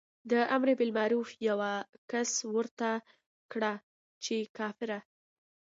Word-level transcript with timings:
د 0.31 0.33
امر 0.55 0.69
بالمعروف 0.79 1.29
یوه 1.49 1.73
کس 2.11 2.31
ورته 2.55 2.89
کړه 3.51 3.73
چې 4.23 4.35
کافره. 4.57 4.99